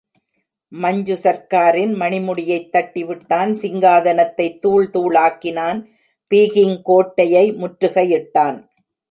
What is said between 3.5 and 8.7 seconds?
சிங்காதனத்தைத் தூள் தூளாக்கினன், பீகிங் கோட்டையை முற்றுகையிட்டான்.